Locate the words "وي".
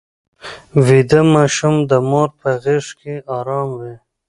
3.79-3.95